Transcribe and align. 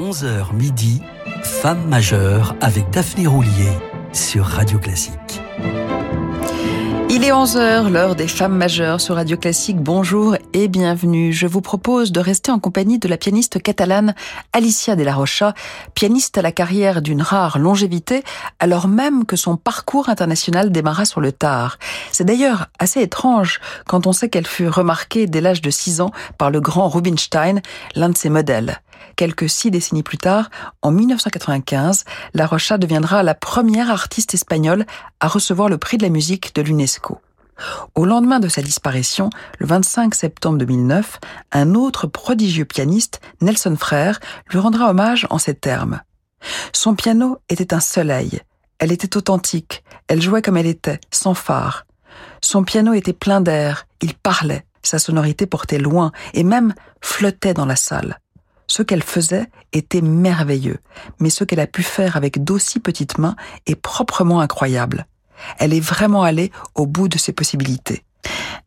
11h 0.00 0.54
midi, 0.54 1.02
Femme 1.42 1.86
majeure 1.86 2.56
avec 2.62 2.88
Daphné 2.88 3.26
Roulier 3.26 3.68
sur 4.14 4.46
Radio 4.46 4.78
Classique. 4.78 5.42
Il 7.10 7.22
est 7.22 7.32
11h, 7.32 7.90
l'heure 7.90 8.16
des 8.16 8.26
femmes 8.26 8.56
majeures 8.56 9.02
sur 9.02 9.16
Radio 9.16 9.36
Classique. 9.36 9.76
Bonjour 9.76 10.36
et 10.54 10.68
bienvenue. 10.68 11.34
Je 11.34 11.46
vous 11.46 11.60
propose 11.60 12.12
de 12.12 12.20
rester 12.20 12.50
en 12.50 12.58
compagnie 12.58 12.98
de 12.98 13.08
la 13.08 13.18
pianiste 13.18 13.60
catalane 13.60 14.14
Alicia 14.54 14.96
de 14.96 15.02
la 15.02 15.14
Rocha, 15.14 15.52
pianiste 15.94 16.38
à 16.38 16.42
la 16.42 16.52
carrière 16.52 17.02
d'une 17.02 17.20
rare 17.20 17.58
longévité, 17.58 18.24
alors 18.58 18.88
même 18.88 19.26
que 19.26 19.36
son 19.36 19.58
parcours 19.58 20.08
international 20.08 20.72
démarra 20.72 21.04
sur 21.04 21.20
le 21.20 21.30
tard. 21.30 21.78
C'est 22.10 22.24
d'ailleurs 22.24 22.68
assez 22.78 23.02
étrange 23.02 23.60
quand 23.86 24.06
on 24.06 24.14
sait 24.14 24.30
qu'elle 24.30 24.46
fut 24.46 24.68
remarquée 24.68 25.26
dès 25.26 25.42
l'âge 25.42 25.60
de 25.60 25.68
6 25.68 26.00
ans 26.00 26.10
par 26.38 26.50
le 26.50 26.62
grand 26.62 26.88
Rubinstein, 26.88 27.60
l'un 27.96 28.08
de 28.08 28.16
ses 28.16 28.30
modèles. 28.30 28.80
Quelques 29.16 29.48
six 29.48 29.70
décennies 29.70 30.02
plus 30.02 30.18
tard, 30.18 30.50
en 30.82 30.90
1995, 30.90 32.04
La 32.34 32.46
Rocha 32.46 32.78
deviendra 32.78 33.22
la 33.22 33.34
première 33.34 33.90
artiste 33.90 34.34
espagnole 34.34 34.86
à 35.20 35.28
recevoir 35.28 35.68
le 35.68 35.78
prix 35.78 35.98
de 35.98 36.02
la 36.02 36.08
musique 36.08 36.54
de 36.54 36.62
l'UNESCO. 36.62 37.20
Au 37.94 38.06
lendemain 38.06 38.40
de 38.40 38.48
sa 38.48 38.62
disparition, 38.62 39.30
le 39.58 39.66
25 39.66 40.14
septembre 40.14 40.58
2009, 40.58 41.18
un 41.52 41.74
autre 41.74 42.06
prodigieux 42.06 42.64
pianiste, 42.64 43.20
Nelson 43.40 43.76
Frère, 43.78 44.20
lui 44.50 44.58
rendra 44.58 44.90
hommage 44.90 45.26
en 45.30 45.38
ces 45.38 45.54
termes. 45.54 46.00
Son 46.72 46.94
piano 46.94 47.38
était 47.48 47.74
un 47.74 47.80
soleil. 47.80 48.40
Elle 48.78 48.92
était 48.92 49.16
authentique. 49.16 49.84
Elle 50.08 50.22
jouait 50.22 50.42
comme 50.42 50.56
elle 50.56 50.66
était, 50.66 51.00
sans 51.10 51.34
phare. 51.34 51.86
Son 52.42 52.64
piano 52.64 52.94
était 52.94 53.12
plein 53.12 53.40
d'air. 53.40 53.86
Il 54.00 54.14
parlait. 54.14 54.64
Sa 54.82 54.98
sonorité 54.98 55.46
portait 55.46 55.78
loin 55.78 56.12
et 56.32 56.42
même 56.42 56.74
flottait 57.02 57.54
dans 57.54 57.66
la 57.66 57.76
salle. 57.76 58.18
Ce 58.70 58.84
qu'elle 58.84 59.02
faisait 59.02 59.50
était 59.72 60.00
merveilleux, 60.00 60.78
mais 61.18 61.28
ce 61.28 61.42
qu'elle 61.42 61.58
a 61.58 61.66
pu 61.66 61.82
faire 61.82 62.16
avec 62.16 62.44
d'aussi 62.44 62.78
petites 62.78 63.18
mains 63.18 63.34
est 63.66 63.74
proprement 63.74 64.38
incroyable. 64.40 65.08
Elle 65.58 65.74
est 65.74 65.80
vraiment 65.80 66.22
allée 66.22 66.52
au 66.76 66.86
bout 66.86 67.08
de 67.08 67.18
ses 67.18 67.32
possibilités. 67.32 68.04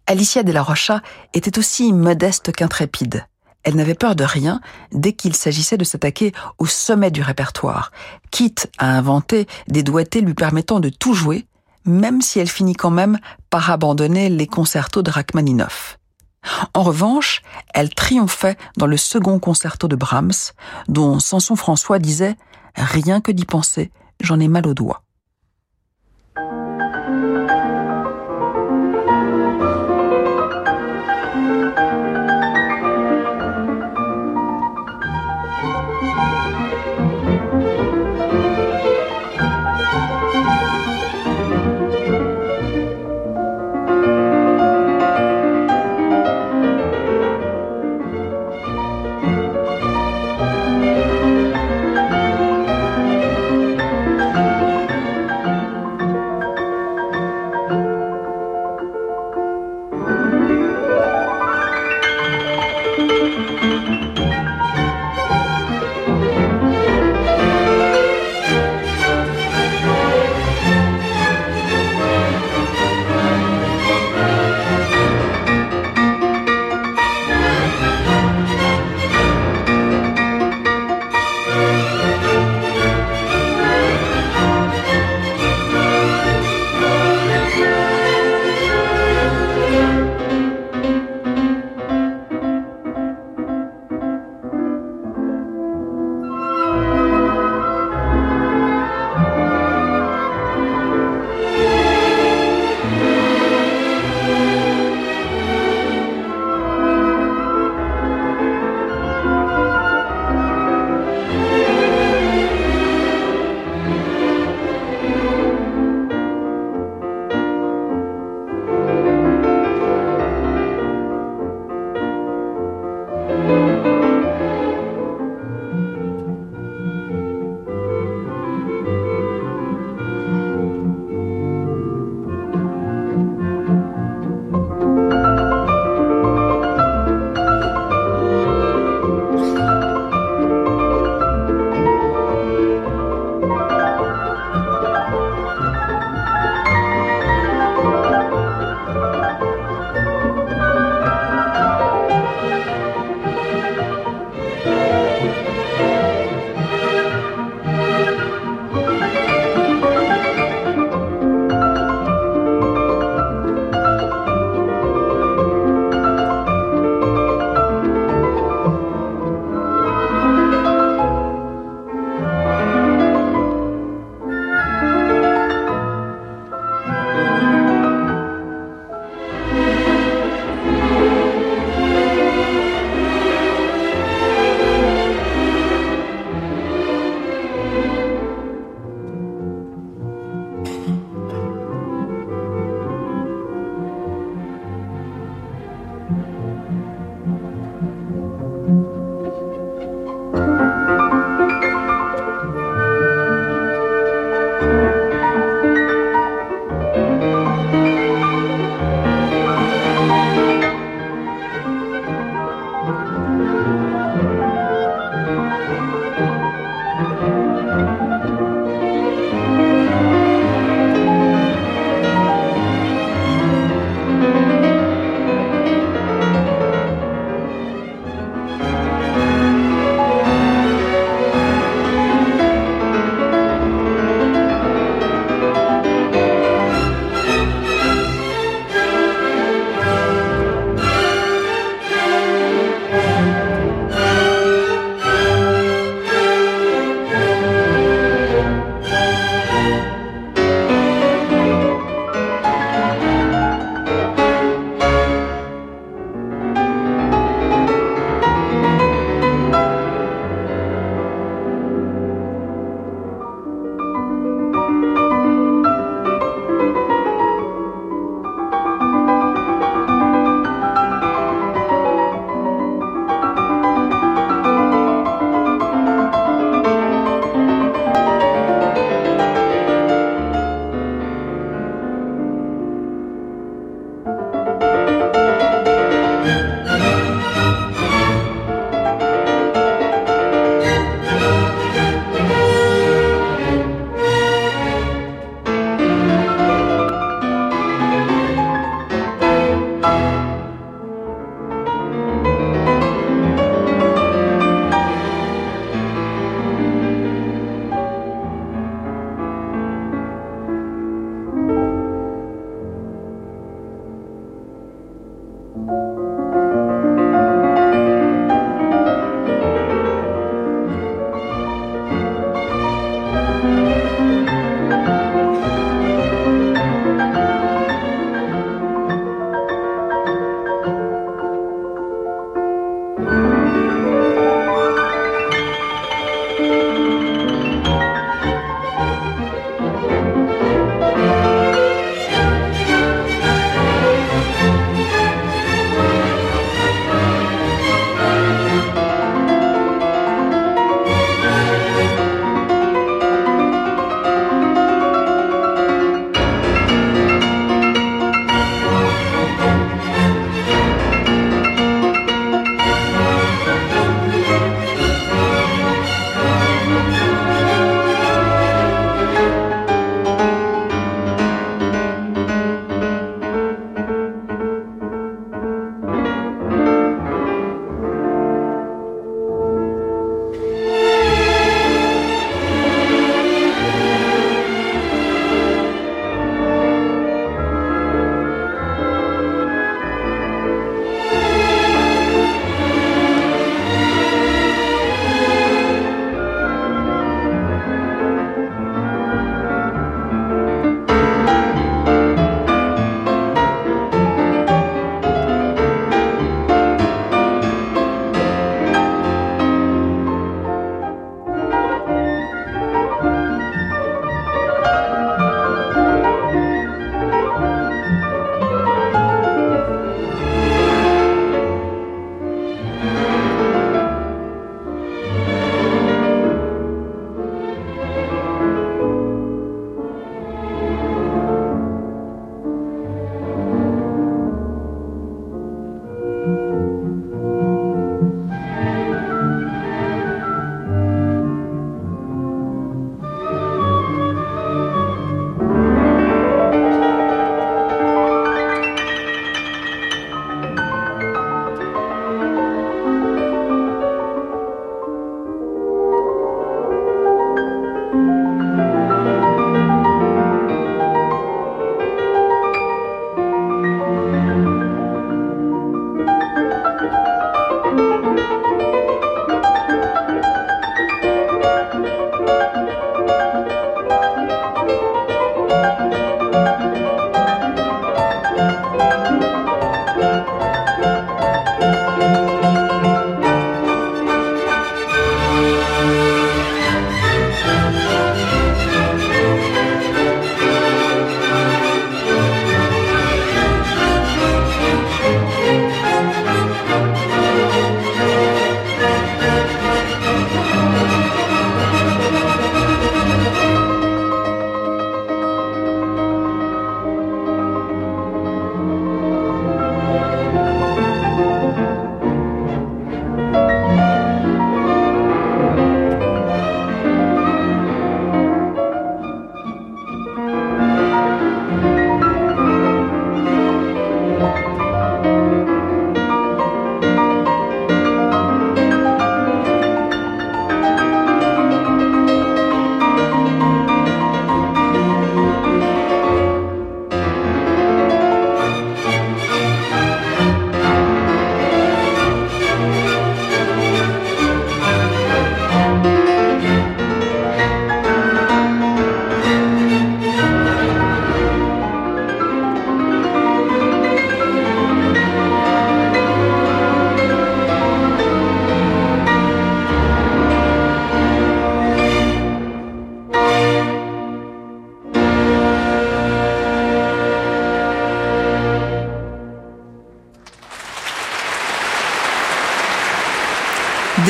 Alicia 0.06 0.44
de 0.44 0.52
la 0.52 0.62
Rocha 0.62 1.02
était 1.34 1.58
aussi 1.58 1.94
modeste 1.94 2.52
qu'intrépide. 2.52 3.26
Elle 3.64 3.78
n'avait 3.78 3.94
peur 3.94 4.18
de 4.18 4.26
rien 4.26 4.60
dès 4.92 5.14
qu'il 5.14 5.38
s'agissait 5.38 5.78
de 5.78 5.86
s'attaquer 5.86 6.34
au 6.58 6.66
sommet 6.66 7.10
du 7.10 7.22
répertoire, 7.22 7.94
quitte 8.30 8.70
à 8.80 8.98
inventer 8.98 9.48
des 9.70 9.84
doigtés 9.84 10.20
lui 10.20 10.34
permettant 10.34 10.82
de 10.82 10.90
tout 10.90 11.14
jouer, 11.14 11.48
même 11.86 12.22
si 12.22 12.40
elle 12.40 12.50
finit 12.50 12.76
quand 12.76 12.92
même 12.92 13.20
par 13.50 13.72
abandonner 13.72 14.28
les 14.28 14.48
concertos 14.48 15.02
de 15.02 15.12
Rachmaninoff. 15.12 15.98
En 16.74 16.84
revanche, 16.84 17.42
elle 17.74 17.94
triomphait 17.94 18.58
dans 18.78 18.88
le 18.88 18.98
second 18.98 19.40
concerto 19.40 19.88
de 19.88 19.96
Brahms, 19.96 20.54
dont 20.88 21.20
Samson 21.20 21.56
François 21.56 22.00
disait 22.00 22.36
Rien 22.76 23.22
que 23.22 23.32
d'y 23.32 23.46
penser, 23.46 23.92
j'en 24.20 24.40
ai 24.40 24.48
mal 24.48 24.68
aux 24.68 24.74
doigts. 24.74 25.03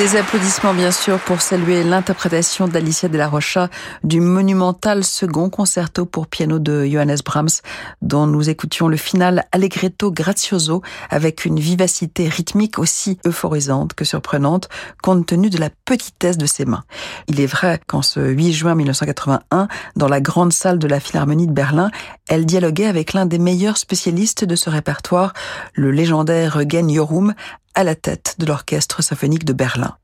Des 0.04 0.18
applaudissements 0.18 0.74
bien 0.74 0.92
sûr 0.92 1.18
pour 1.18 1.40
saluer 1.40 1.82
l'interprétation 1.82 2.68
d'Alicia 2.68 3.08
de 3.08 3.18
la 3.18 3.30
Rocha 3.30 3.70
du 4.04 4.20
monumental 4.20 5.06
second 5.06 5.50
concerto 5.50 6.06
pour 6.06 6.28
piano 6.28 6.60
de 6.60 6.86
Johannes 6.86 7.20
Brahms 7.24 7.62
dont 8.02 8.28
nous 8.28 8.50
écoutions 8.50 8.90
le 8.90 8.98
final 8.98 9.46
allegretto 9.54 10.12
grazioso 10.12 10.82
avec 11.10 11.46
une 11.46 11.58
vivacité 11.58 12.28
rythmique 12.28 12.80
aussi 12.80 13.18
euphorisante 13.26 13.94
que 13.94 14.04
surprenante 14.04 14.68
compte 15.02 15.26
tenu 15.26 15.50
de 15.50 15.58
la 15.58 15.70
petitesse 15.70 16.38
de 16.38 16.48
ses 16.48 16.66
mains. 16.66 16.84
Il 17.30 17.40
est 17.40 17.48
vrai 17.48 17.80
qu'en 17.88 18.02
ce 18.02 18.20
8 18.20 18.52
juin 18.52 18.76
1981, 18.76 19.70
dans 19.96 20.10
la 20.10 20.20
grande 20.20 20.52
salle 20.52 20.80
de 20.80 20.88
la 20.90 21.00
Philharmonie 21.00 21.48
de 21.48 21.54
Berlin, 21.54 21.92
elle 22.28 22.46
dialoguait 22.46 22.88
avec 22.88 23.14
l'un 23.14 23.26
des 23.26 23.40
meilleurs 23.40 23.78
spécialistes 23.78 24.44
de 24.44 24.58
ce 24.58 24.70
répertoire, 24.70 25.32
le 25.76 25.92
légendaire 25.92 26.60
Eugen 26.60 26.90
Yorum, 26.90 27.34
à 27.76 27.84
la 27.84 27.96
tête 27.96 28.36
de 28.40 28.46
l'orchestre 28.46 29.02
symphonique 29.02 29.46
de 29.46 29.54
Berlin. 29.54 29.98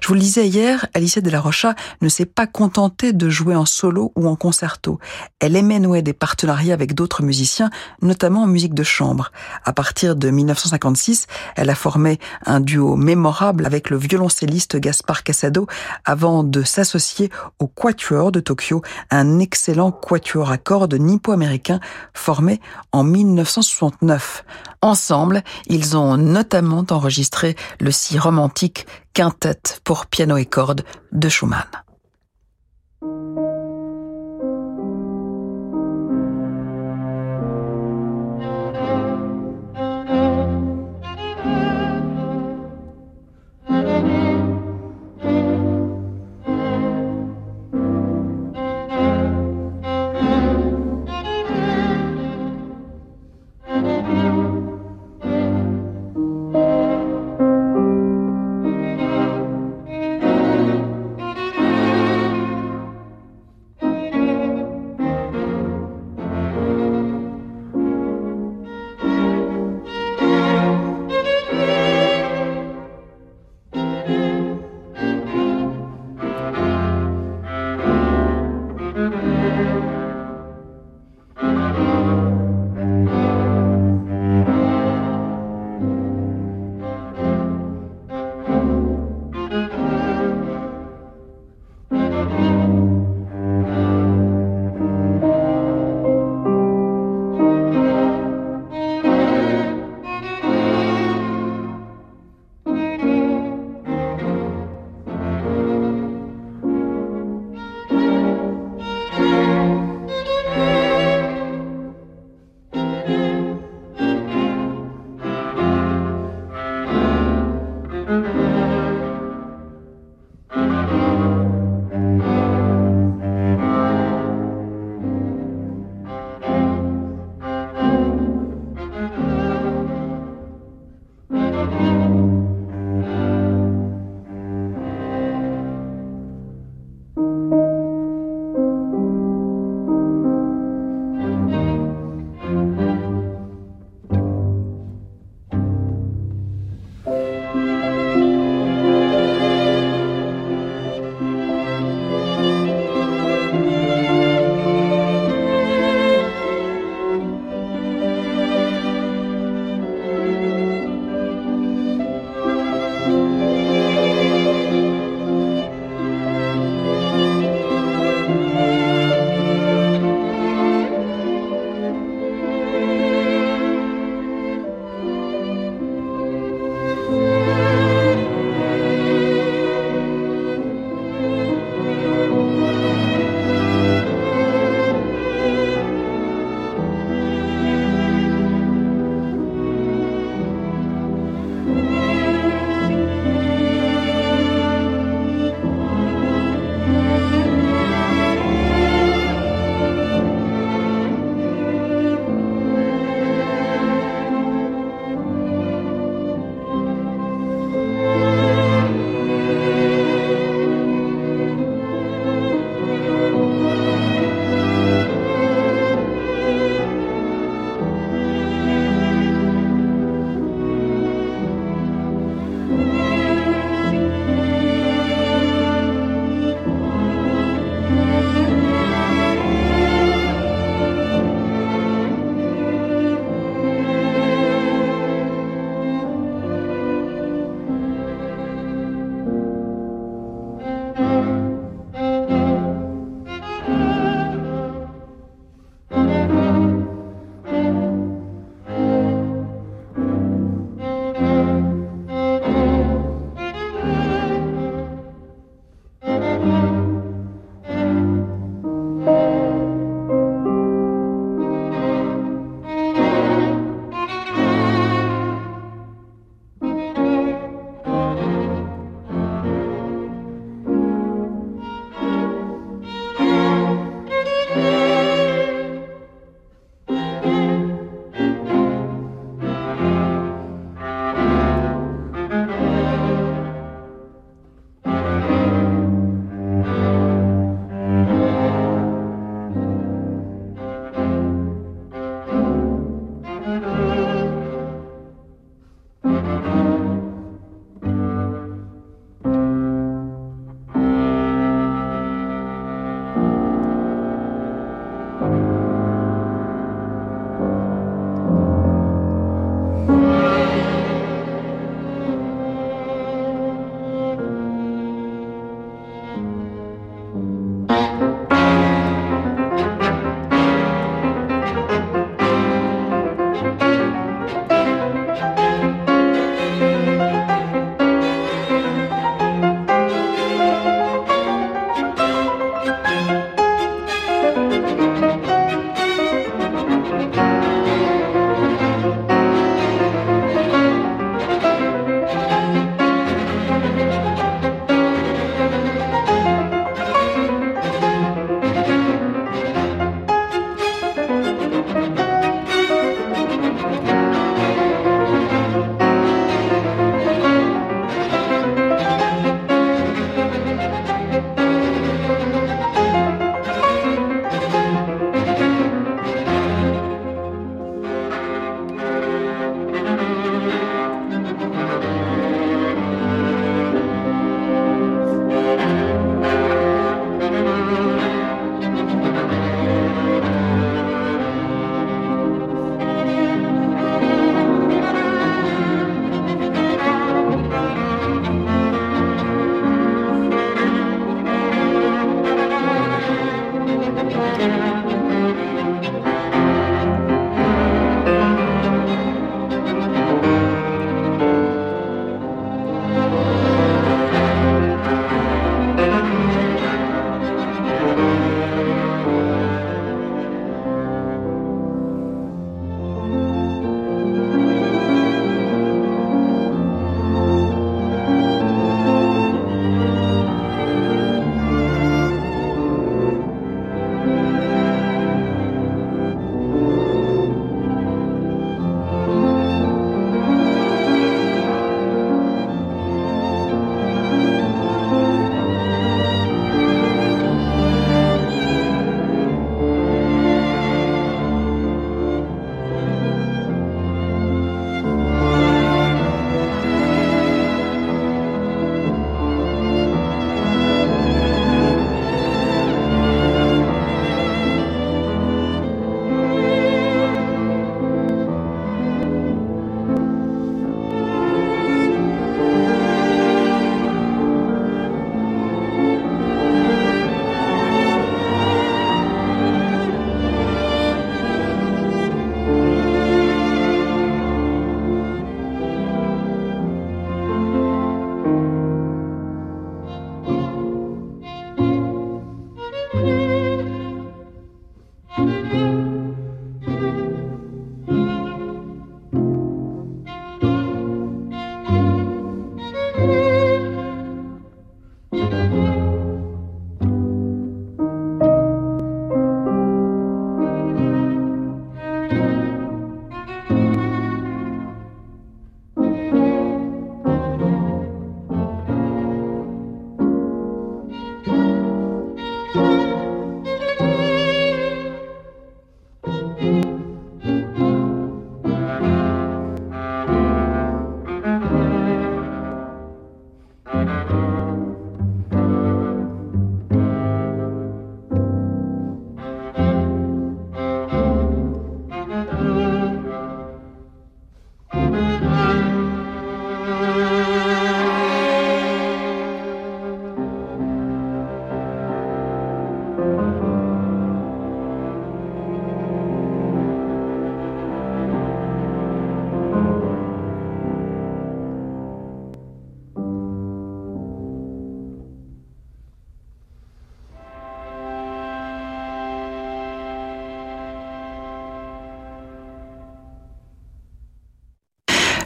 Je 0.00 0.08
vous 0.08 0.14
le 0.14 0.20
disais 0.20 0.48
hier, 0.48 0.86
Alicia 0.94 1.22
de 1.22 1.30
la 1.30 1.40
Rocha 1.40 1.74
ne 2.00 2.08
s'est 2.08 2.26
pas 2.26 2.46
contentée 2.46 3.12
de 3.12 3.28
jouer 3.28 3.54
en 3.54 3.64
solo 3.64 4.12
ou 4.16 4.26
en 4.26 4.36
concerto. 4.36 4.98
Elle 5.38 5.56
aimait 5.56 5.78
nouer 5.78 6.02
des 6.02 6.12
partenariats 6.12 6.74
avec 6.74 6.94
d'autres 6.94 7.22
musiciens, 7.22 7.70
notamment 8.00 8.42
en 8.42 8.46
musique 8.46 8.74
de 8.74 8.82
chambre. 8.82 9.30
À 9.64 9.72
partir 9.72 10.16
de 10.16 10.30
1956, 10.30 11.26
elle 11.56 11.70
a 11.70 11.74
formé 11.74 12.18
un 12.46 12.60
duo 12.60 12.96
mémorable 12.96 13.64
avec 13.64 13.90
le 13.90 13.96
violoncelliste 13.96 14.76
Gaspar 14.76 15.22
Casado 15.22 15.66
avant 16.04 16.42
de 16.42 16.62
s'associer 16.62 17.30
au 17.58 17.66
Quatuor 17.66 18.32
de 18.32 18.40
Tokyo, 18.40 18.82
un 19.10 19.38
excellent 19.38 19.92
quatuor 19.92 20.50
à 20.50 20.58
cordes 20.58 20.94
nippo-américain 20.94 21.80
formé 22.12 22.60
en 22.90 23.04
1969. 23.04 24.44
Ensemble, 24.84 25.44
ils 25.68 25.96
ont 25.96 26.16
notamment 26.16 26.84
enregistré 26.90 27.54
le 27.78 27.92
si 27.92 28.18
romantique 28.18 28.86
quintette 29.12 29.80
pour 29.84 30.06
piano 30.06 30.36
et 30.36 30.46
cordes 30.46 30.84
de 31.12 31.28
Schumann. 31.28 31.66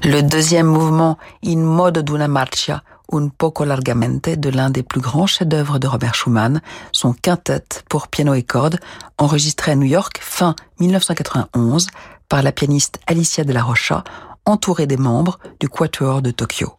Le 0.08 0.22
deuxième 0.22 0.68
mouvement, 0.68 1.18
In 1.44 1.64
modo 1.64 2.00
d'una 2.00 2.28
marcia, 2.28 2.84
un 3.12 3.26
poco 3.26 3.64
largamente, 3.64 4.28
de 4.28 4.50
l'un 4.50 4.70
des 4.70 4.84
plus 4.84 5.00
grands 5.00 5.26
chefs-d'œuvre 5.26 5.80
de 5.80 5.88
Robert 5.88 6.14
Schumann, 6.14 6.62
son 6.92 7.12
quintet 7.12 7.64
pour 7.88 8.06
piano 8.06 8.32
et 8.32 8.44
cordes, 8.44 8.78
enregistré 9.18 9.72
à 9.72 9.74
New 9.74 9.88
York 9.88 10.20
fin 10.22 10.54
1991 10.78 11.88
par 12.28 12.44
la 12.44 12.52
pianiste 12.52 13.00
Alicia 13.08 13.42
de 13.42 13.52
la 13.52 13.64
Rocha, 13.64 14.04
entourée 14.44 14.86
des 14.86 14.96
membres 14.96 15.40
du 15.58 15.68
Quatuor 15.68 16.22
de 16.22 16.30
Tokyo. 16.30 16.74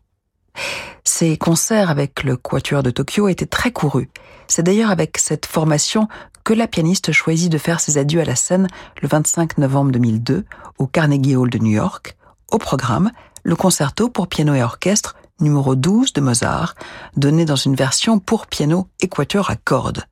Ces 1.03 1.35
concerts 1.35 1.89
avec 1.89 2.23
le 2.23 2.37
Quatuor 2.37 2.81
de 2.81 2.91
Tokyo 2.91 3.27
étaient 3.27 3.45
très 3.45 3.71
courus. 3.73 4.07
C'est 4.47 4.63
d'ailleurs 4.63 4.89
avec 4.89 5.17
cette 5.17 5.47
formation 5.47 6.07
que 6.45 6.53
la 6.53 6.69
pianiste 6.69 7.11
choisit 7.11 7.51
de 7.51 7.57
faire 7.57 7.81
ses 7.81 7.97
adieux 7.97 8.21
à 8.21 8.25
la 8.25 8.37
scène 8.37 8.69
le 9.01 9.09
25 9.09 9.57
novembre 9.57 9.91
2002 9.91 10.45
au 10.77 10.87
Carnegie 10.87 11.35
Hall 11.35 11.49
de 11.49 11.57
New 11.57 11.73
York, 11.73 12.16
au 12.51 12.57
programme, 12.57 13.11
le 13.43 13.55
concerto 13.55 14.09
pour 14.09 14.27
piano 14.27 14.53
et 14.53 14.63
orchestre 14.63 15.15
numéro 15.39 15.75
12 15.75 16.13
de 16.13 16.21
Mozart, 16.21 16.75
donné 17.15 17.45
dans 17.45 17.55
une 17.55 17.75
version 17.75 18.19
pour 18.19 18.47
piano 18.47 18.87
équateur 18.99 19.49
à 19.49 19.55
cordes. 19.55 20.03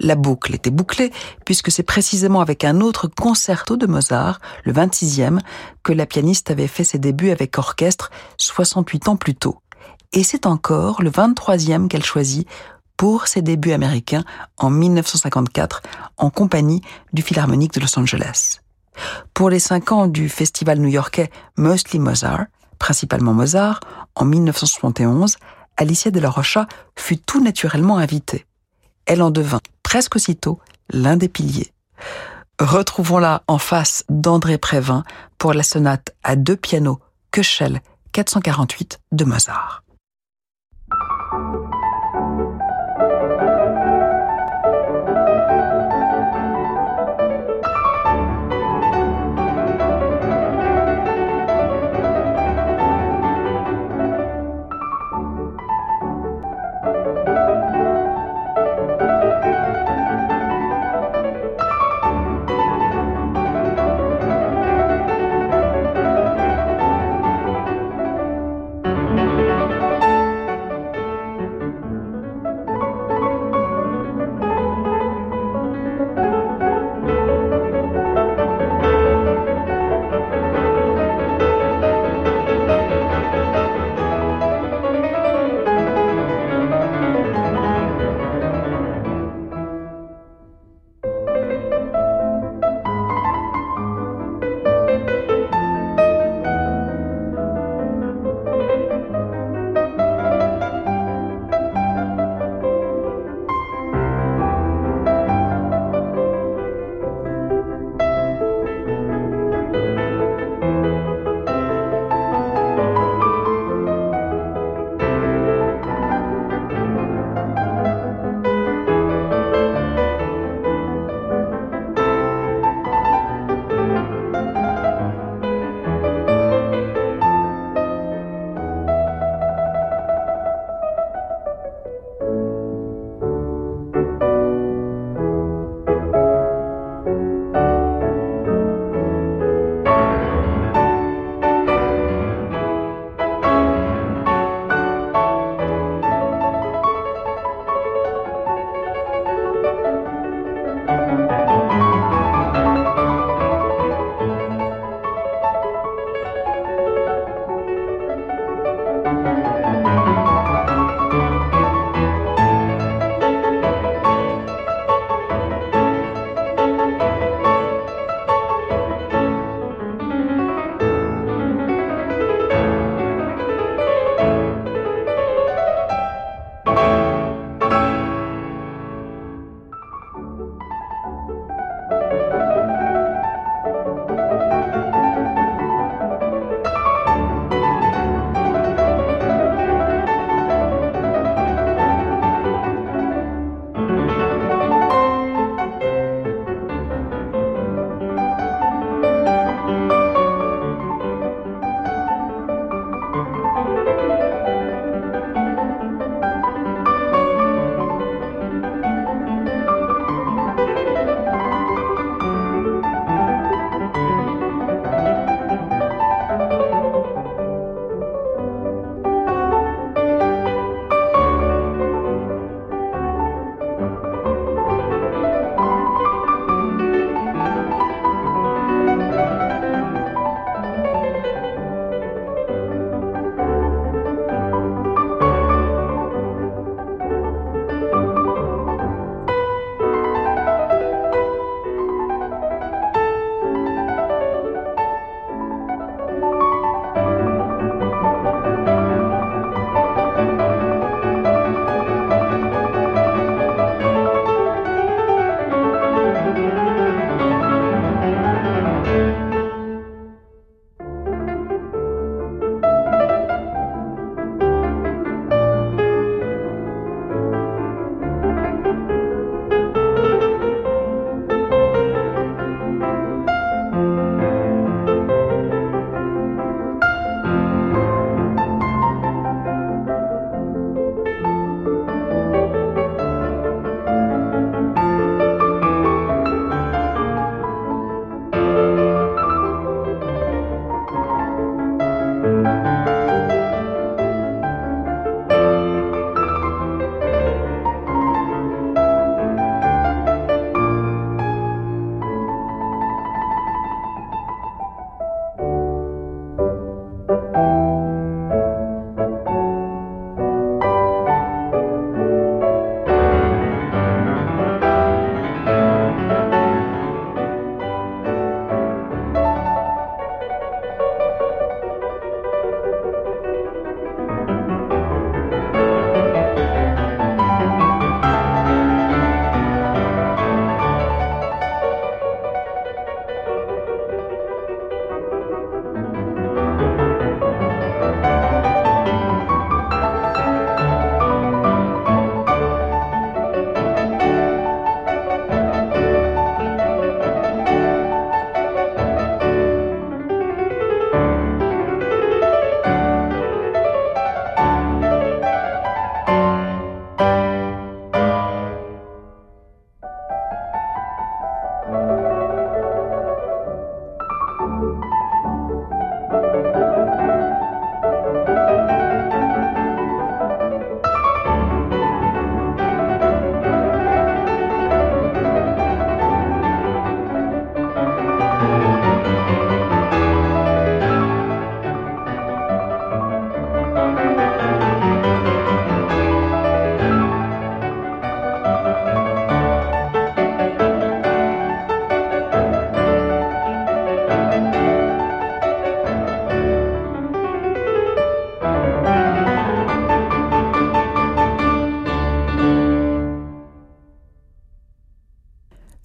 La 0.00 0.14
boucle 0.14 0.54
était 0.54 0.70
bouclée 0.70 1.12
puisque 1.44 1.70
c'est 1.70 1.82
précisément 1.82 2.40
avec 2.40 2.64
un 2.64 2.80
autre 2.80 3.06
concerto 3.08 3.76
de 3.76 3.86
Mozart, 3.86 4.40
le 4.64 4.72
26e, 4.72 5.38
que 5.82 5.92
la 5.92 6.06
pianiste 6.06 6.50
avait 6.50 6.66
fait 6.66 6.84
ses 6.84 6.98
débuts 6.98 7.30
avec 7.30 7.58
orchestre 7.58 8.10
68 8.38 9.08
ans 9.08 9.16
plus 9.16 9.34
tôt. 9.34 9.60
Et 10.12 10.22
c'est 10.22 10.46
encore 10.46 11.02
le 11.02 11.10
23e 11.10 11.88
qu'elle 11.88 12.04
choisit 12.04 12.46
pour 12.96 13.26
ses 13.26 13.42
débuts 13.42 13.72
américains 13.72 14.24
en 14.56 14.70
1954 14.70 15.82
en 16.16 16.30
compagnie 16.30 16.82
du 17.12 17.22
Philharmonique 17.22 17.74
de 17.74 17.80
Los 17.80 17.98
Angeles. 17.98 18.60
Pour 19.32 19.50
les 19.50 19.58
cinq 19.58 19.92
ans 19.92 20.06
du 20.06 20.28
festival 20.28 20.78
new-yorkais 20.78 21.30
Mostly 21.56 21.98
Mozart, 21.98 22.46
principalement 22.78 23.34
Mozart, 23.34 23.80
en 24.14 24.24
1971, 24.24 25.36
Alicia 25.76 26.10
de 26.10 26.20
la 26.20 26.30
Rocha 26.30 26.66
fut 26.96 27.18
tout 27.18 27.42
naturellement 27.42 27.98
invitée. 27.98 28.46
Elle 29.06 29.22
en 29.22 29.30
devint 29.30 29.60
presque 29.82 30.16
aussitôt 30.16 30.60
l'un 30.90 31.16
des 31.16 31.28
piliers. 31.28 31.72
Retrouvons-la 32.60 33.42
en 33.48 33.58
face 33.58 34.04
d'André 34.08 34.58
Prévin 34.58 35.02
pour 35.38 35.52
la 35.52 35.62
sonate 35.62 36.14
à 36.22 36.36
deux 36.36 36.56
pianos 36.56 37.00
Köchel 37.32 37.80
448 38.12 39.00
de 39.10 39.24
Mozart. 39.24 39.82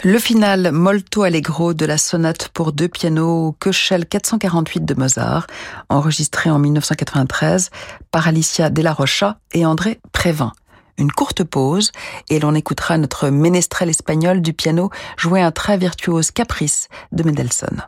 Le 0.05 0.17
final 0.17 0.71
molto 0.71 1.23
allegro 1.23 1.73
de 1.73 1.85
la 1.85 1.97
sonate 1.97 2.47
pour 2.53 2.71
deux 2.71 2.87
pianos 2.87 3.53
Köchel 3.59 4.05
448 4.05 4.85
de 4.85 4.93
Mozart, 4.93 5.45
enregistré 5.89 6.49
en 6.49 6.57
1993 6.57 7.69
par 8.09 8.25
Alicia 8.25 8.69
Della 8.69 8.93
Rocha 8.93 9.39
et 9.51 9.65
André 9.65 9.99
Prévin. 10.13 10.53
Une 10.97 11.11
courte 11.11 11.43
pause 11.43 11.91
et 12.29 12.39
l'on 12.39 12.55
écoutera 12.55 12.97
notre 12.97 13.27
ménestrel 13.27 13.89
espagnol 13.89 14.41
du 14.41 14.53
piano 14.53 14.89
jouer 15.17 15.41
un 15.41 15.51
très 15.51 15.77
virtuose 15.77 16.31
caprice 16.31 16.87
de 17.11 17.23
Mendelssohn. 17.23 17.83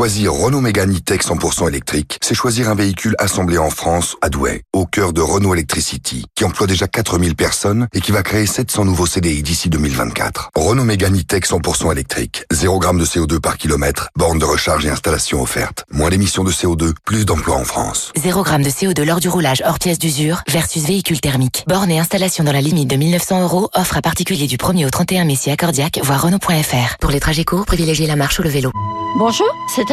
Choisir 0.00 0.32
Renault 0.32 0.62
Mégane 0.62 0.96
E-Tech 0.96 1.20
100% 1.20 1.68
électrique, 1.68 2.16
c'est 2.22 2.34
choisir 2.34 2.70
un 2.70 2.74
véhicule 2.74 3.14
assemblé 3.18 3.58
en 3.58 3.68
France, 3.68 4.16
à 4.22 4.30
Douai, 4.30 4.62
au 4.72 4.86
cœur 4.86 5.12
de 5.12 5.20
Renault 5.20 5.52
Electricity, 5.52 6.24
qui 6.34 6.44
emploie 6.46 6.66
déjà 6.66 6.88
4000 6.88 7.36
personnes 7.36 7.86
et 7.92 8.00
qui 8.00 8.10
va 8.10 8.22
créer 8.22 8.46
700 8.46 8.86
nouveaux 8.86 9.04
CDI 9.04 9.42
d'ici 9.42 9.68
2024. 9.68 10.52
Renault 10.56 10.84
Mégane 10.84 11.18
E-Tech 11.18 11.42
100% 11.42 11.92
électrique, 11.92 12.46
0 12.50 12.80
g 12.80 12.88
de 12.94 13.04
CO2 13.04 13.40
par 13.40 13.58
kilomètre, 13.58 14.08
borne 14.16 14.38
de 14.38 14.46
recharge 14.46 14.86
et 14.86 14.88
installation 14.88 15.42
offerte. 15.42 15.84
Moins 15.90 16.08
d'émissions 16.08 16.44
de 16.44 16.50
CO2, 16.50 16.94
plus 17.04 17.26
d'emplois 17.26 17.56
en 17.56 17.64
France. 17.64 18.10
0 18.16 18.42
g 18.42 18.56
de 18.56 18.70
CO2 18.70 19.04
lors 19.04 19.20
du 19.20 19.28
roulage 19.28 19.62
hors 19.66 19.78
pièce 19.78 19.98
d'usure 19.98 20.40
versus 20.48 20.82
véhicule 20.82 21.20
thermique. 21.20 21.64
Borne 21.68 21.90
et 21.90 21.98
installation 21.98 22.42
dans 22.42 22.52
la 22.52 22.62
limite 22.62 22.88
de 22.88 22.96
1900 22.96 23.42
euros, 23.42 23.68
offre 23.74 23.98
à 23.98 24.00
particulier 24.00 24.46
du 24.46 24.56
1er 24.56 24.86
au 24.86 24.90
31 24.90 25.26
mai 25.26 25.34
si 25.34 25.50
accordiaque, 25.50 26.00
voire 26.02 26.22
Renault.fr. 26.22 26.96
Pour 26.98 27.10
les 27.10 27.20
trajets 27.20 27.44
courts, 27.44 27.66
privilégiez 27.66 28.06
la 28.06 28.16
marche 28.16 28.38
ou 28.38 28.42
le 28.42 28.48
vélo. 28.48 28.72
Bonjour, 29.16 29.48
c'est 29.66 29.89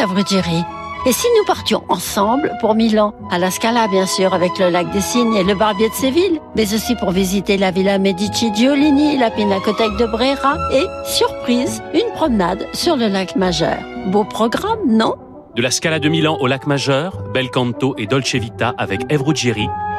Et 1.08 1.12
si 1.12 1.26
nous 1.38 1.46
partions 1.46 1.84
ensemble 1.90 2.52
pour 2.60 2.76
Milan, 2.76 3.14
à 3.32 3.40
la 3.40 3.50
Scala 3.50 3.88
bien 3.88 4.06
sûr, 4.06 4.34
avec 4.34 4.60
le 4.60 4.70
lac 4.70 4.92
des 4.92 5.02
Cygnes 5.02 5.34
et 5.34 5.44
le 5.44 5.56
Barbier 5.56 5.90
de 5.90 5.94
Séville, 5.94 6.40
mais 6.56 6.72
aussi 6.74 6.96
pour 6.96 7.12
visiter 7.12 7.58
la 7.58 7.72
Villa 7.72 7.98
Medici 7.98 8.54
Giolini, 8.54 9.18
la 9.18 9.32
Pinacothèque 9.32 9.98
de 9.98 10.06
Brera 10.06 10.58
et, 10.74 10.86
surprise, 11.06 11.82
une 11.94 12.12
promenade 12.14 12.68
sur 12.74 12.96
le 12.96 13.08
lac 13.08 13.36
Majeur. 13.36 13.78
Beau 14.08 14.24
programme, 14.24 14.80
non? 14.88 15.16
De 15.58 15.64
la 15.64 15.72
Scala 15.72 15.98
de 15.98 16.08
Milan 16.08 16.38
au 16.40 16.46
lac 16.46 16.68
Majeur, 16.68 17.24
Bel 17.34 17.50
Canto 17.50 17.96
et 17.98 18.06
Dolce 18.06 18.36
Vita 18.36 18.76
avec 18.78 19.12
Eve 19.12 19.24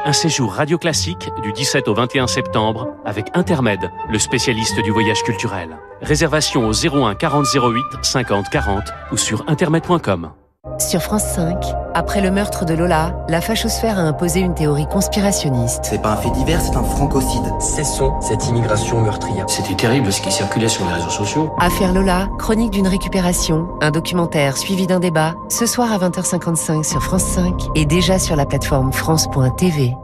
un 0.05 0.13
séjour 0.13 0.53
radio 0.53 0.77
classique 0.77 1.29
du 1.43 1.51
17 1.51 1.89
au 1.89 1.93
21 1.93 2.27
septembre 2.27 2.95
avec 3.03 3.25
Intermed, 3.33 3.91
le 4.09 4.19
spécialiste 4.19 4.81
du 4.81 4.91
voyage 4.91 5.21
culturel. 5.23 5.77
Réservation 6.01 6.65
au 6.65 6.71
01 6.71 7.13
40 7.13 7.45
08 7.53 7.83
50 8.01 8.49
40 8.49 8.83
ou 9.11 9.17
sur 9.17 9.43
intermed.com. 9.49 10.31
Sur 10.77 11.01
France 11.01 11.23
5, 11.35 11.55
après 11.93 12.19
le 12.19 12.31
meurtre 12.31 12.65
de 12.65 12.73
Lola, 12.73 13.15
la 13.29 13.41
fachosphère 13.41 13.97
a 13.97 14.01
imposé 14.01 14.39
une 14.39 14.53
théorie 14.53 14.87
conspirationniste. 14.87 15.79
C'est 15.83 16.01
pas 16.01 16.11
un 16.11 16.15
fait 16.17 16.29
divers, 16.31 16.61
c'est 16.61 16.75
un 16.75 16.83
francocide. 16.83 17.43
Cessons 17.59 18.19
cette 18.21 18.47
immigration 18.47 19.01
meurtrière. 19.01 19.49
C'était 19.49 19.75
terrible 19.75 20.11
ce 20.11 20.21
qui 20.21 20.31
circulait 20.31 20.67
sur 20.67 20.85
les 20.85 20.93
réseaux 20.93 21.09
sociaux. 21.09 21.53
Affaire 21.59 21.93
Lola, 21.93 22.27
chronique 22.39 22.71
d'une 22.71 22.87
récupération, 22.87 23.69
un 23.81 23.91
documentaire 23.91 24.57
suivi 24.57 24.85
d'un 24.85 24.99
débat, 24.99 25.33
ce 25.49 25.65
soir 25.65 25.93
à 25.93 25.97
20h55 25.97 26.83
sur 26.83 27.01
France 27.03 27.23
5 27.23 27.53
et 27.75 27.85
déjà 27.85 28.19
sur 28.19 28.35
la 28.35 28.45
plateforme 28.45 28.91
France.tv. 28.91 29.95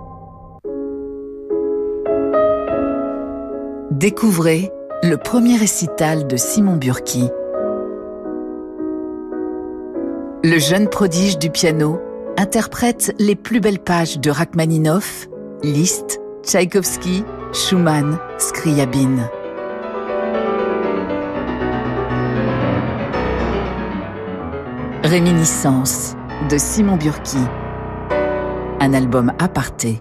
Découvrez 3.92 4.72
le 5.04 5.18
premier 5.18 5.58
récital 5.58 6.28
de 6.28 6.38
Simon 6.38 6.76
Burki. 6.76 7.30
Le 10.48 10.60
jeune 10.60 10.88
prodige 10.88 11.40
du 11.40 11.50
piano 11.50 12.00
interprète 12.38 13.16
les 13.18 13.36
plus 13.36 13.60
belles 13.60 13.80
pages 13.80 14.20
de 14.20 14.30
Rachmaninoff, 14.30 15.28
Liszt, 15.64 16.22
Tchaïkovski, 16.44 17.24
Schumann, 17.52 18.20
Scriabine. 18.38 19.28
Réminiscence 25.04 26.16
de 26.48 26.60
Simon 26.60 26.98
Burki. 26.98 27.40
Un 28.80 28.94
album 28.94 29.34
aparté. 29.40 30.00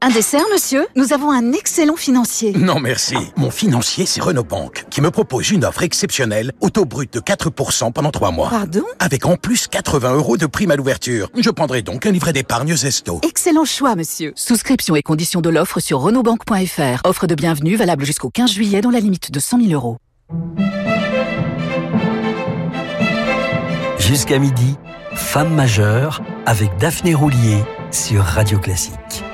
Un 0.00 0.10
dessert, 0.10 0.44
monsieur? 0.52 0.86
Nous 0.94 1.12
avons 1.12 1.32
un 1.32 1.52
excellent 1.52 1.96
financier. 1.96 2.52
Non, 2.52 2.78
merci. 2.78 3.16
Mon 3.36 3.50
financier, 3.50 4.06
c'est 4.06 4.20
Renault 4.20 4.44
Banque, 4.44 4.84
qui 4.90 5.00
me 5.00 5.10
propose 5.10 5.50
une 5.50 5.64
offre 5.64 5.82
exceptionnelle, 5.82 6.52
auto 6.60 6.84
brut 6.84 7.12
de 7.12 7.18
4% 7.18 7.92
pendant 7.92 8.12
3 8.12 8.30
mois. 8.30 8.48
Pardon? 8.48 8.84
Avec 9.00 9.26
en 9.26 9.36
plus 9.36 9.66
80 9.66 10.14
euros 10.14 10.36
de 10.36 10.46
prime 10.46 10.70
à 10.70 10.76
l'ouverture. 10.76 11.30
Je 11.36 11.50
prendrai 11.50 11.82
donc 11.82 12.06
un 12.06 12.12
livret 12.12 12.32
d'épargne 12.32 12.76
Zesto. 12.76 13.20
Excellent 13.24 13.64
choix, 13.64 13.96
monsieur. 13.96 14.32
Souscription 14.36 14.94
et 14.94 15.02
conditions 15.02 15.40
de 15.40 15.50
l'offre 15.50 15.80
sur 15.80 15.98
renaultbank.fr. 15.98 17.00
Offre 17.04 17.26
de 17.26 17.34
bienvenue 17.34 17.74
valable 17.74 18.04
jusqu'au 18.04 18.30
15 18.30 18.52
juillet 18.52 18.80
dans 18.80 18.90
la 18.90 19.00
limite 19.00 19.32
de 19.32 19.40
100 19.40 19.62
000 19.62 19.72
euros. 19.72 19.96
Jusqu'à 23.98 24.38
midi, 24.38 24.76
Femme 25.14 25.52
majeure 25.52 26.22
avec 26.46 26.70
Daphné 26.78 27.14
Roulier 27.14 27.58
sur 27.90 28.22
Radio 28.22 28.60
Classique. 28.60 29.24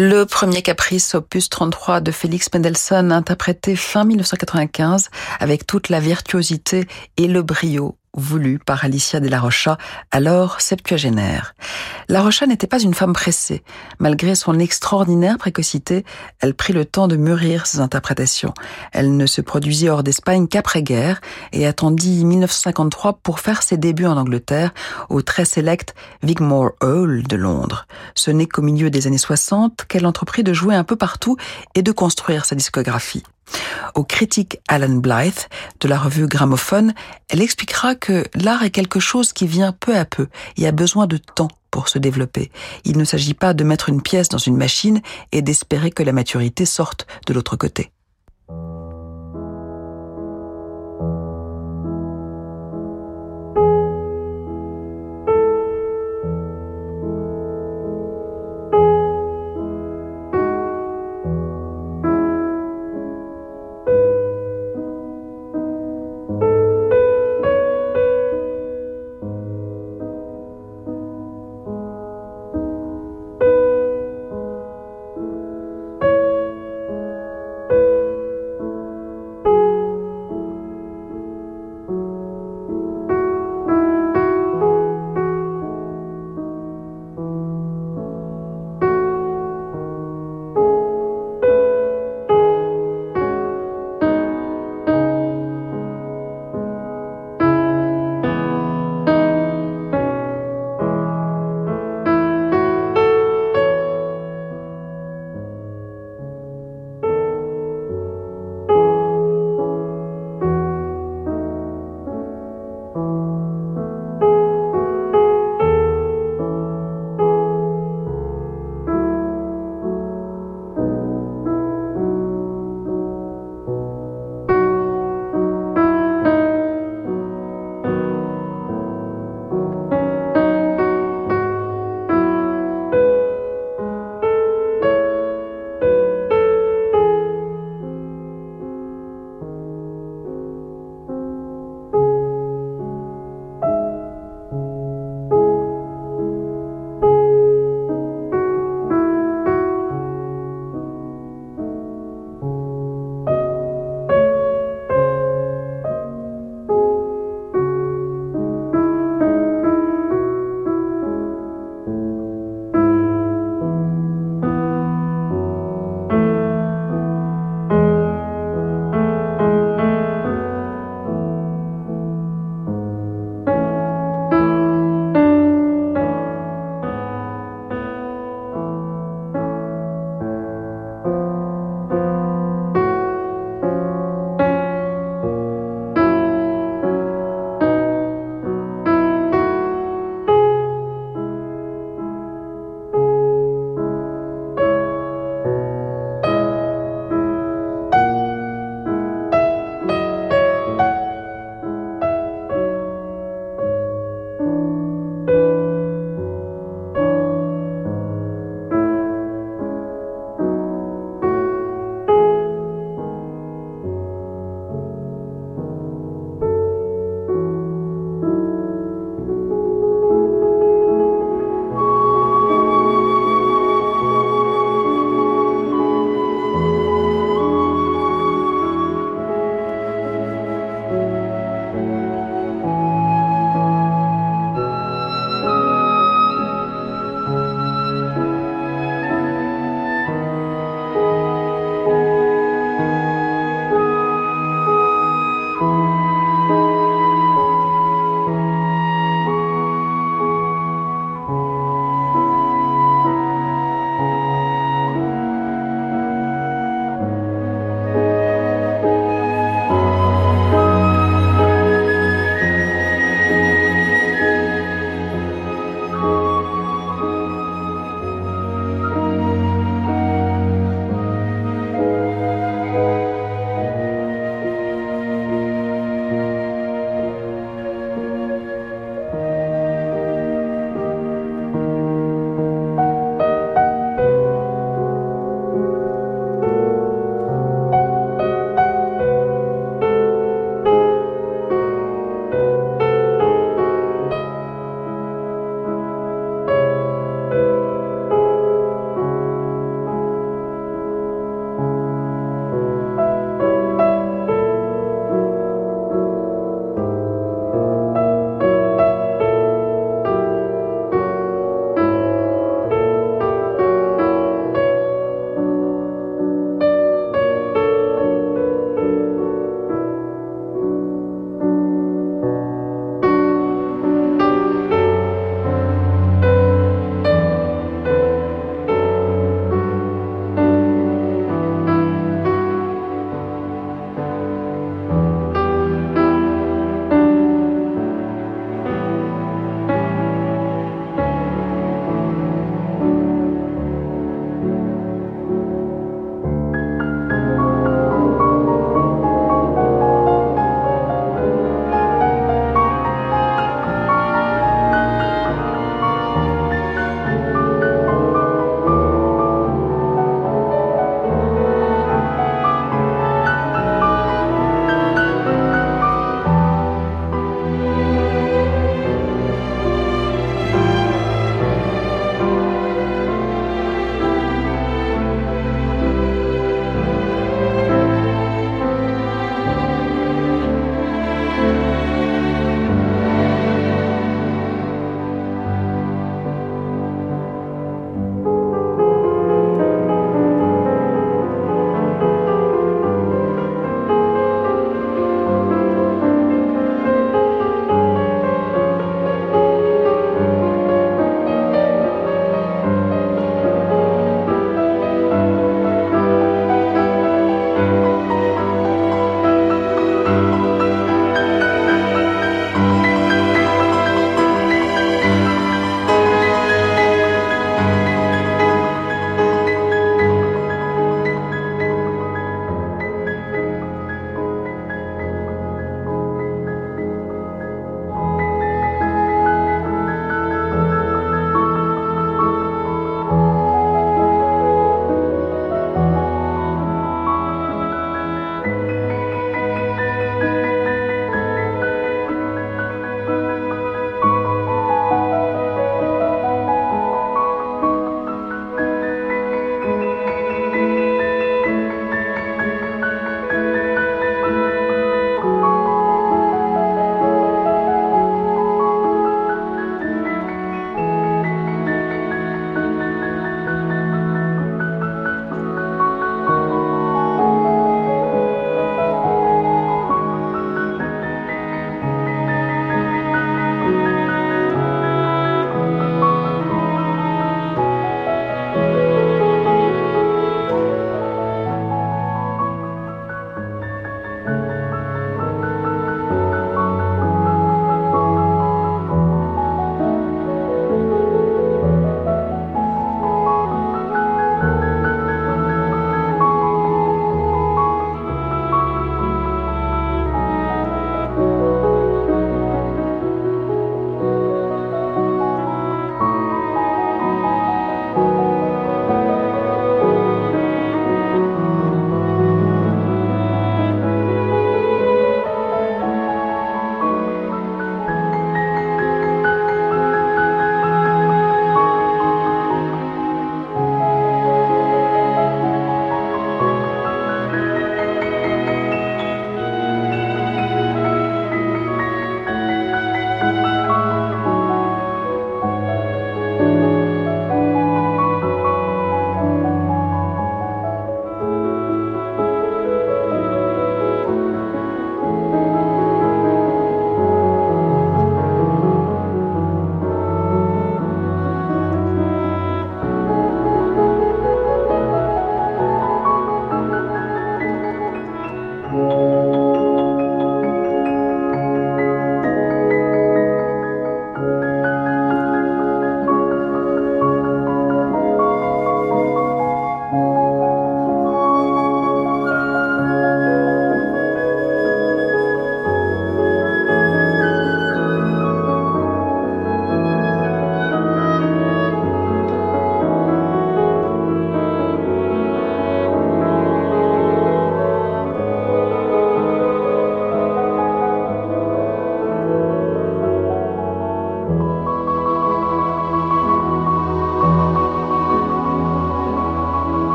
Le 0.00 0.26
premier 0.26 0.62
caprice, 0.62 1.16
opus 1.16 1.50
33 1.50 2.00
de 2.00 2.12
Félix 2.12 2.46
Mendelssohn, 2.54 3.10
interprété 3.10 3.74
fin 3.74 4.04
1995 4.04 5.10
avec 5.40 5.66
toute 5.66 5.88
la 5.88 5.98
virtuosité 5.98 6.86
et 7.16 7.26
le 7.26 7.42
brio 7.42 7.97
voulu 8.14 8.58
par 8.58 8.84
Alicia 8.84 9.20
de 9.20 9.28
la 9.28 9.40
Rocha, 9.40 9.78
alors 10.10 10.60
septuagénaire. 10.60 11.54
La 12.08 12.22
Rocha 12.22 12.46
n'était 12.46 12.66
pas 12.66 12.80
une 12.80 12.94
femme 12.94 13.12
pressée. 13.12 13.62
Malgré 13.98 14.34
son 14.34 14.58
extraordinaire 14.58 15.38
précocité, 15.38 16.04
elle 16.40 16.54
prit 16.54 16.72
le 16.72 16.84
temps 16.84 17.08
de 17.08 17.16
mûrir 17.16 17.66
ses 17.66 17.80
interprétations. 17.80 18.54
Elle 18.92 19.16
ne 19.16 19.26
se 19.26 19.40
produisit 19.40 19.88
hors 19.88 20.02
d'Espagne 20.02 20.48
qu'après-guerre 20.48 21.20
et 21.52 21.66
attendit 21.66 22.24
1953 22.24 23.20
pour 23.22 23.40
faire 23.40 23.62
ses 23.62 23.76
débuts 23.76 24.06
en 24.06 24.16
Angleterre 24.16 24.72
au 25.08 25.22
très 25.22 25.44
sélect 25.44 25.94
Wigmore 26.22 26.72
Hall 26.82 27.22
de 27.22 27.36
Londres. 27.36 27.86
Ce 28.14 28.30
n'est 28.30 28.46
qu'au 28.46 28.62
milieu 28.62 28.90
des 28.90 29.06
années 29.06 29.18
60 29.18 29.84
qu'elle 29.88 30.06
entreprit 30.06 30.42
de 30.42 30.52
jouer 30.52 30.74
un 30.74 30.84
peu 30.84 30.96
partout 30.96 31.36
et 31.74 31.82
de 31.82 31.92
construire 31.92 32.44
sa 32.44 32.54
discographie. 32.54 33.22
Au 33.94 34.04
critique 34.04 34.58
Alan 34.68 34.96
Blythe 34.96 35.48
de 35.80 35.88
la 35.88 35.98
revue 35.98 36.26
Gramophone, 36.26 36.94
elle 37.28 37.42
expliquera 37.42 37.94
que 37.94 38.24
l'art 38.34 38.62
est 38.62 38.70
quelque 38.70 39.00
chose 39.00 39.32
qui 39.32 39.46
vient 39.46 39.72
peu 39.72 39.96
à 39.96 40.04
peu 40.04 40.28
et 40.56 40.66
a 40.66 40.72
besoin 40.72 41.06
de 41.06 41.16
temps 41.16 41.48
pour 41.70 41.88
se 41.88 41.98
développer. 41.98 42.50
Il 42.84 42.98
ne 42.98 43.04
s'agit 43.04 43.34
pas 43.34 43.54
de 43.54 43.64
mettre 43.64 43.88
une 43.88 44.02
pièce 44.02 44.28
dans 44.28 44.38
une 44.38 44.56
machine 44.56 45.00
et 45.32 45.42
d'espérer 45.42 45.90
que 45.90 46.02
la 46.02 46.12
maturité 46.12 46.64
sorte 46.64 47.06
de 47.26 47.34
l'autre 47.34 47.56
côté. 47.56 47.90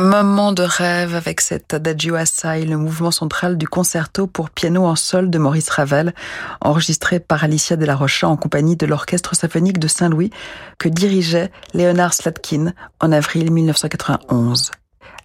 Un 0.00 0.22
moment 0.22 0.52
de 0.52 0.62
rêve 0.62 1.14
avec 1.14 1.42
cet 1.42 1.74
Adagio 1.74 2.14
Assai, 2.14 2.64
le 2.64 2.78
mouvement 2.78 3.10
central 3.10 3.58
du 3.58 3.68
concerto 3.68 4.26
pour 4.26 4.48
piano 4.48 4.86
en 4.86 4.96
sol 4.96 5.28
de 5.28 5.36
Maurice 5.36 5.68
Ravel, 5.68 6.14
enregistré 6.62 7.20
par 7.20 7.44
Alicia 7.44 7.76
de 7.76 7.84
la 7.84 7.96
Rocha 7.96 8.26
en 8.26 8.38
compagnie 8.38 8.76
de 8.76 8.86
l'Orchestre 8.86 9.36
symphonique 9.36 9.78
de 9.78 9.88
Saint-Louis 9.88 10.30
que 10.78 10.88
dirigeait 10.88 11.52
Leonard 11.74 12.14
Slatkin 12.14 12.72
en 12.98 13.12
avril 13.12 13.50
1991. 13.50 14.70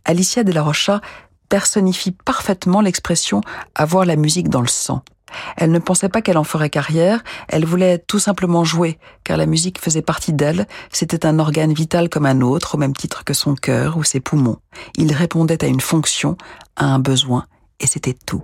Alicia 0.04 0.44
de 0.44 0.52
la 0.52 0.62
Rocha 0.62 1.00
personnifie 1.48 2.12
parfaitement 2.12 2.82
l'expression 2.82 3.40
avoir 3.76 4.04
la 4.04 4.18
musique 4.18 4.50
dans 4.50 4.60
le 4.60 4.68
sang. 4.68 5.04
Elle 5.58 5.72
ne 5.72 5.80
pensait 5.80 6.10
pas 6.10 6.22
qu'elle 6.22 6.38
en 6.38 6.44
ferait 6.44 6.70
carrière, 6.70 7.24
elle 7.48 7.66
voulait 7.66 7.98
tout 7.98 8.20
simplement 8.20 8.64
jouer, 8.64 8.98
car 9.24 9.38
la 9.38 9.46
musique 9.46 9.80
faisait 9.80 10.02
partie 10.02 10.34
d'elle, 10.34 10.68
c'était 10.92 11.26
un 11.26 11.40
organe 11.40 11.74
vital 11.74 12.10
comme 12.10 12.26
un 12.26 12.42
autre, 12.42 12.76
au 12.76 12.78
même 12.78 12.96
titre 12.96 13.24
que 13.24 13.34
son 13.34 13.56
cœur 13.56 13.98
ou 13.98 14.04
ses 14.04 14.20
poumons. 14.20 14.58
Il 14.98 15.14
répondait 15.14 15.64
à 15.64 15.68
une 15.68 15.82
fonction, 15.82 16.38
à 16.76 16.86
un 16.86 17.00
besoin, 17.00 17.46
et 17.80 17.88
c'était 17.88 18.16
tout. 18.26 18.44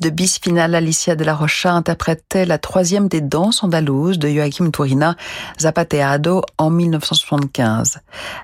De 0.00 0.10
bis 0.10 0.38
finale, 0.38 0.74
Alicia 0.74 1.14
de 1.14 1.24
la 1.24 1.34
Rocha 1.34 1.72
interprétait 1.72 2.46
la 2.46 2.58
troisième 2.58 3.08
des 3.08 3.20
danses 3.20 3.62
andalouses 3.62 4.18
de 4.18 4.28
Joachim 4.28 4.70
Turina, 4.70 5.14
Zapateado, 5.60 6.42
en 6.58 6.70
1975. 6.70 8.00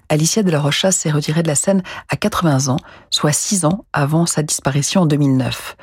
Alicia 0.09 0.43
de 0.43 0.51
la 0.51 0.61
Rocha 0.61 0.93
s'est 0.93 1.11
retirée 1.11 1.43
de 1.43 1.49
la 1.49 1.55
scène 1.55 1.83
à 2.09 2.17
80 2.17 2.69
ans, 2.69 2.79
soit 3.11 3.33
6 3.33 3.65
ans 3.65 3.85
avant 3.93 4.27
sa 4.27 4.43
disparition 4.43 5.03
en 5.03 5.07
2009. 5.07 5.77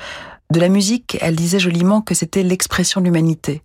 De 0.52 0.60
la 0.60 0.70
musique, 0.70 1.18
elle 1.22 1.36
disait 1.36 1.60
joliment 1.60 2.02
que 2.02 2.14
c'était 2.14 2.44
l'expression 2.44 3.02
de 3.02 3.06
l'humanité. 3.06 3.64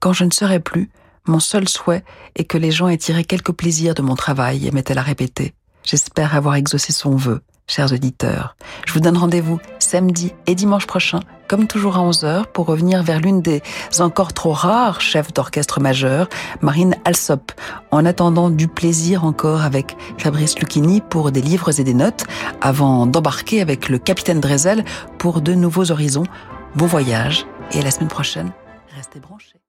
Quand 0.00 0.12
je 0.12 0.24
ne 0.24 0.32
serai 0.32 0.58
plus, 0.58 0.90
mon 1.26 1.40
seul 1.40 1.68
souhait 1.68 2.04
est 2.34 2.44
que 2.44 2.58
les 2.58 2.72
gens 2.72 2.88
aient 2.88 2.98
tiré 2.98 3.24
quelque 3.24 3.52
plaisir 3.52 3.94
de 3.94 4.02
mon 4.02 4.16
travail, 4.16 4.66
aimait-elle 4.66 4.98
à 4.98 5.02
répéter. 5.02 5.54
J'espère 5.84 6.34
avoir 6.34 6.56
exaucé 6.56 6.92
son 6.92 7.14
vœu, 7.14 7.42
chers 7.68 7.92
auditeurs. 7.92 8.56
Je 8.86 8.92
vous 8.92 9.00
donne 9.00 9.16
rendez-vous 9.16 9.60
samedi 9.78 10.32
et 10.46 10.54
dimanche 10.54 10.86
prochain, 10.86 11.20
comme 11.48 11.66
toujours 11.66 11.96
à 11.96 12.00
11h, 12.00 12.46
pour 12.52 12.66
revenir 12.66 13.02
vers 13.02 13.20
l'une 13.20 13.42
des 13.42 13.62
encore 14.00 14.32
trop 14.32 14.52
rares 14.52 15.00
chefs 15.00 15.32
d'orchestre 15.32 15.80
majeur, 15.80 16.28
Marine 16.60 16.96
Alsop. 17.04 17.52
En 17.90 18.04
attendant 18.04 18.50
du 18.50 18.68
plaisir 18.68 19.24
encore 19.24 19.62
avec 19.62 19.96
Fabrice 20.18 20.58
Lucchini 20.58 21.00
pour 21.00 21.32
des 21.32 21.42
livres 21.42 21.78
et 21.80 21.84
des 21.84 21.94
notes, 21.94 22.24
avant 22.60 23.06
d'embarquer 23.06 23.60
avec 23.60 23.88
le 23.88 23.98
capitaine 23.98 24.40
Drezel 24.40 24.84
pour 25.18 25.40
de 25.40 25.54
nouveaux 25.54 25.90
horizons. 25.90 26.24
Bon 26.74 26.86
voyage 26.86 27.46
et 27.72 27.80
à 27.80 27.82
la 27.82 27.90
semaine 27.90 28.08
prochaine. 28.08 28.52
Restez 28.96 29.20
branchés. 29.20 29.63